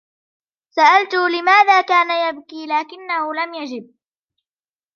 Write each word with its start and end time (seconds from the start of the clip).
سألته 0.69 1.29
لماذا 1.29 1.81
كان 1.81 2.29
يبكي، 2.35 2.65
لكنه 2.65 3.33
لم 3.33 3.53
يجب. 3.53 3.91